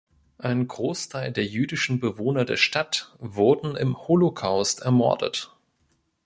[0.39, 5.55] Ein Großteil der jüdischen Bewohner der Stadt wurden im Holocaust ermordet.